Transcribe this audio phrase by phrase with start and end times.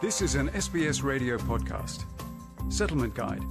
[0.00, 2.06] This is an SBS radio podcast.
[2.72, 3.42] Settlement Guide.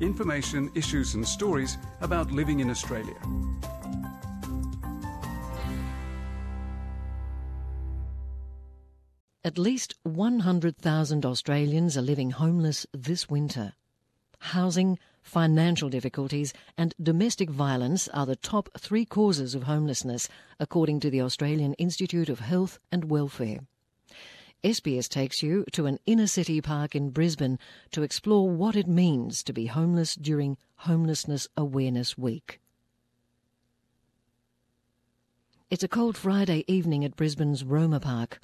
[0.00, 3.18] Information, issues, and stories about living in Australia.
[9.44, 13.74] At least 100,000 Australians are living homeless this winter.
[14.38, 21.10] Housing, financial difficulties, and domestic violence are the top three causes of homelessness, according to
[21.10, 23.60] the Australian Institute of Health and Welfare.
[24.64, 27.58] SBS takes you to an inner city park in Brisbane
[27.90, 32.62] to explore what it means to be homeless during Homelessness Awareness Week.
[35.68, 38.40] It's a cold Friday evening at Brisbane's Roma Park.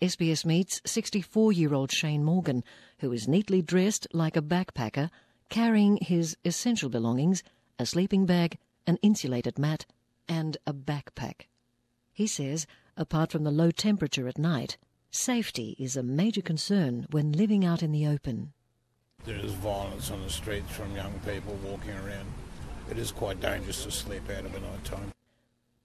[0.00, 2.64] SBS meets 64 year old Shane Morgan,
[3.00, 5.10] who is neatly dressed like a backpacker,
[5.50, 7.42] carrying his essential belongings
[7.78, 9.84] a sleeping bag, an insulated mat,
[10.26, 11.42] and a backpack.
[12.14, 12.66] He says,
[12.96, 14.78] apart from the low temperature at night,
[15.10, 18.52] safety is a major concern when living out in the open.
[19.24, 22.26] There is violence on the streets from young people walking around.
[22.90, 25.12] It is quite dangerous to sleep out of a night time.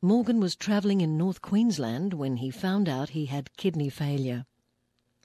[0.01, 4.45] Morgan was travelling in North Queensland when he found out he had kidney failure.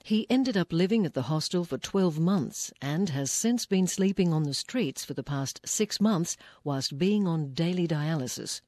[0.04, 4.32] He ended up living at the hostel for 12 months and has since been sleeping
[4.32, 8.60] on the streets for the past six months whilst being on daily dialysis.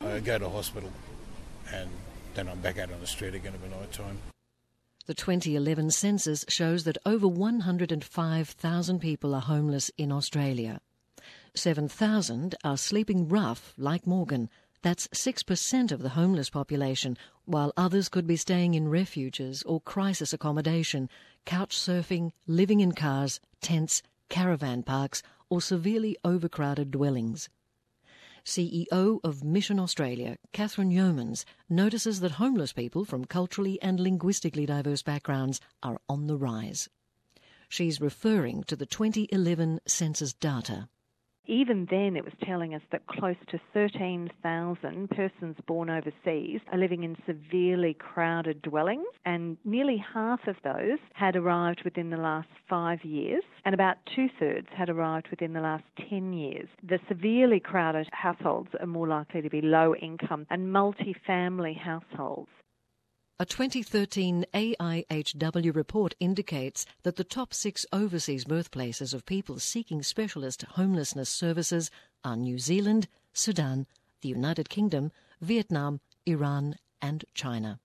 [0.00, 0.92] I go to hospital
[1.72, 1.90] and
[2.34, 4.18] then I'm back out on the street again at night time.
[5.06, 10.80] The 2011 census shows that over 105,000 people are homeless in Australia.
[11.54, 14.50] 7,000 are sleeping rough like Morgan,
[14.82, 20.32] that's 6% of the homeless population, while others could be staying in refuges or crisis
[20.32, 21.08] accommodation,
[21.44, 27.48] couch surfing, living in cars, tents, caravan parks, or severely overcrowded dwellings.
[28.46, 35.02] CEO of Mission Australia, Catherine Yeomans, notices that homeless people from culturally and linguistically diverse
[35.02, 36.88] backgrounds are on the rise.
[37.68, 40.88] She's referring to the 2011 census data.
[41.48, 47.04] Even then, it was telling us that close to 13,000 persons born overseas are living
[47.04, 53.04] in severely crowded dwellings, and nearly half of those had arrived within the last five
[53.04, 56.68] years, and about two thirds had arrived within the last 10 years.
[56.82, 62.50] The severely crowded households are more likely to be low income and multi family households.
[63.38, 70.62] A 2013 AIHW report indicates that the top six overseas birthplaces of people seeking specialist
[70.62, 71.90] homelessness services
[72.24, 73.86] are New Zealand, Sudan,
[74.22, 77.78] the United Kingdom, Vietnam, Iran, and China.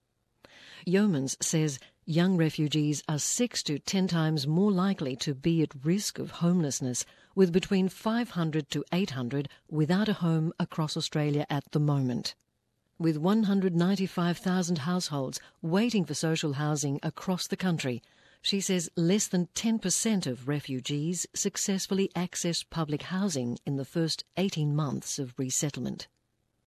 [0.86, 6.18] Yeomans says young refugees are six to ten times more likely to be at risk
[6.18, 12.36] of homelessness, with between 500 to 800 without a home across Australia at the moment
[12.98, 18.02] with 195,000 households waiting for social housing across the country.
[18.42, 24.74] She says less than 10% of refugees successfully access public housing in the first 18
[24.74, 26.08] months of resettlement.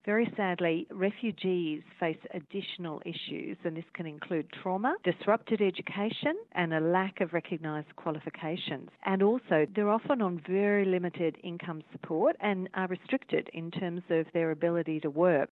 [0.04, 6.80] Very sadly, refugees face additional issues, and this can include trauma, disrupted education, and a
[6.80, 8.90] lack of recognised qualifications.
[9.06, 14.26] And also, they're often on very limited income support and are restricted in terms of
[14.34, 15.48] their ability to work.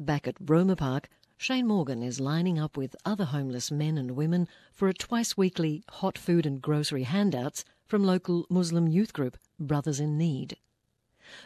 [0.00, 4.48] Back at Roma Park, Shane Morgan is lining up with other homeless men and women
[4.72, 10.00] for a twice weekly hot food and grocery handouts from local Muslim youth group Brothers
[10.00, 10.56] in Need.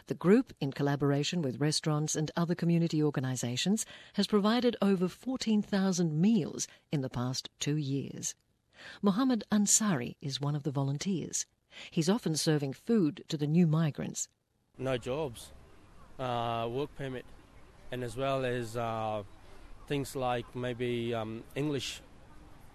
[0.07, 6.65] The group, in collaboration with restaurants and other community organisations, has provided over 14,000 meals
[6.93, 8.35] in the past two years.
[9.01, 11.45] Mohammed Ansari is one of the volunteers.
[11.91, 14.29] He's often serving food to the new migrants.
[14.77, 15.51] No jobs,
[16.17, 17.25] uh, work permit,
[17.91, 19.23] and as well as uh,
[19.87, 22.01] things like maybe um, English.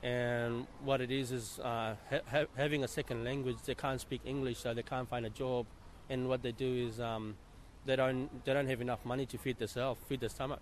[0.03, 3.57] And what it is is uh, ha- having a second language.
[3.67, 5.67] They can't speak English, so they can't find a job.
[6.09, 7.37] And what they do is um,
[7.85, 10.61] they don't they don't have enough money to feed themselves, feed their stomach.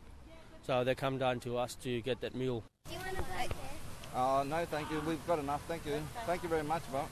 [0.66, 2.64] So they come down to us to get that meal.
[2.86, 3.48] Do you want to play?
[4.14, 5.00] Uh, no, thank you.
[5.06, 5.62] We've got enough.
[5.68, 6.02] Thank you.
[6.26, 7.06] Thank you very much, Bob.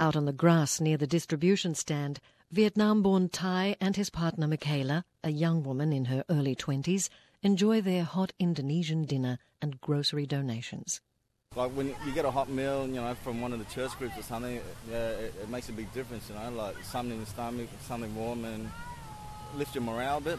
[0.00, 2.20] Out on the grass near the distribution stand,
[2.52, 7.08] Vietnam born Thai and his partner Michaela, a young woman in her early 20s,
[7.42, 11.00] enjoy their hot Indonesian dinner and grocery donations.
[11.56, 14.16] Like when you get a hot meal, you know, from one of the church groups
[14.16, 17.26] or something, yeah, it, it makes a big difference, you know, like something in the
[17.26, 18.70] stomach, something warm, and
[19.56, 20.38] lift your morale a bit.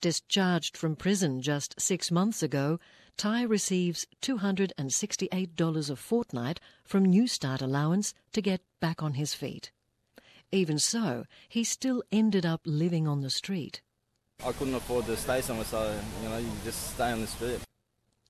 [0.00, 2.78] Discharged from prison just six months ago,
[3.16, 9.70] Ty receives $268 a fortnight from Newstart allowance to get back on his feet.
[10.52, 13.80] Even so, he still ended up living on the street.
[14.44, 17.60] I couldn't afford to stay somewhere, so, you know, you just stay on the street.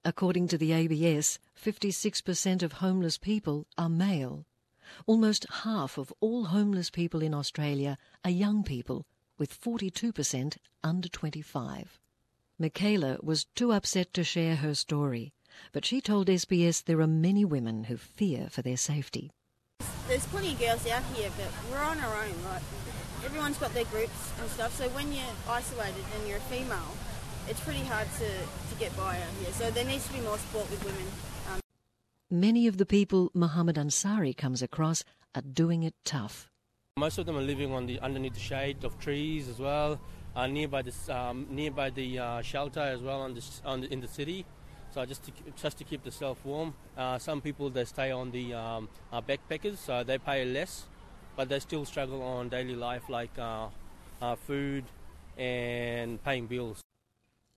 [0.05, 4.45] According to the ABS, 56% of homeless people are male.
[5.07, 9.07] Almost half of all homeless people in Australia are young people,
[9.39, 11.99] with 42% under 25.
[12.59, 15.33] Michaela was too upset to share her story,
[15.73, 19.31] but she told SBS there are many women who fear for their safety.
[20.07, 22.35] There's plenty of girls out here, but we're on our own.
[22.45, 22.63] Like
[23.25, 24.77] everyone's got their groups and stuff.
[24.77, 26.95] So when you're isolated and you're a female,
[27.49, 29.53] it's pretty hard to, to get by out here.
[29.53, 31.07] So there needs to be more support with women.
[31.53, 31.61] Um,
[32.31, 35.05] Many of the people Muhammad Ansari comes across
[35.35, 36.51] are doing it tough.
[36.97, 39.99] Most of them are living on the underneath the shade of trees as well,
[40.37, 44.01] uh, nearby the um, nearby the uh, shelter as well on the, on the, in
[44.01, 44.47] the city.
[44.93, 46.73] So just to just to keep themselves warm.
[46.97, 50.85] Uh, some people they stay on the um, uh, backpackers, so they pay less,
[51.35, 53.67] but they still struggle on daily life like uh,
[54.23, 54.85] uh, food
[55.37, 56.81] and paying bills.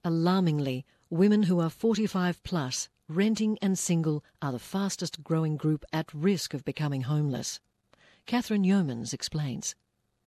[0.04, 6.12] Alarmingly, women who are 45 plus, renting and single, are the fastest growing group at
[6.12, 7.60] risk of becoming homeless.
[8.28, 9.74] Catherine Yeomans explains.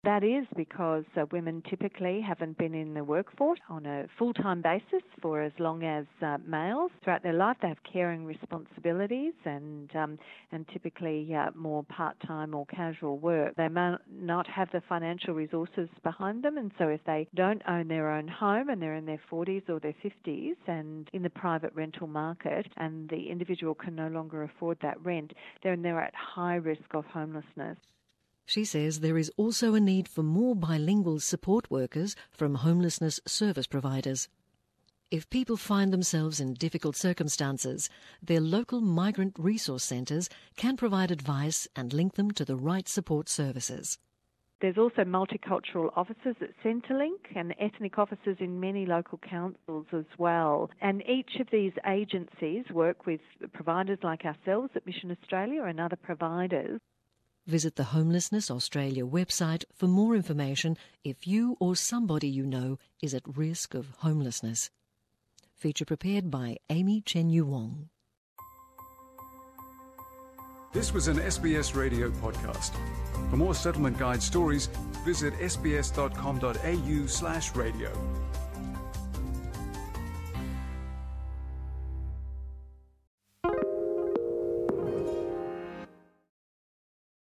[0.04, 4.62] That is because uh, women typically haven't been in the workforce on a full time
[4.62, 6.92] basis for as long as uh, males.
[7.02, 10.20] Throughout their life, they have caring responsibilities and um,
[10.52, 13.56] and typically uh, more part time or casual work.
[13.56, 17.88] They may not have the financial resources behind them, and so if they don't own
[17.88, 21.74] their own home and they're in their 40s or their 50s and in the private
[21.76, 25.32] rental market, and the individual can no longer afford that rent,
[25.64, 27.78] then they're at high risk of homelessness.
[28.46, 33.68] She says there is also a need for more bilingual support workers from homelessness service
[33.68, 34.28] providers.
[35.10, 37.90] If people find themselves in difficult circumstances,
[38.22, 43.30] their local migrant resource centres can provide advice and link them to the right support
[43.30, 44.00] services.
[44.60, 50.72] There's also multicultural offices at Centrelink and ethnic offices in many local councils as well.
[50.82, 53.20] And each of these agencies work with
[53.52, 56.80] providers like ourselves at Mission Australia and other providers
[57.46, 63.14] Visit the Homelessness Australia website for more information if you or somebody you know is
[63.14, 64.70] at risk of homelessness.
[65.54, 67.90] Feature prepared by Amy Chen Yu Wong.
[70.72, 72.72] This was an SBS radio podcast.
[73.30, 74.70] For more settlement guide stories,
[75.04, 78.23] visit sbs.com.au slash radio.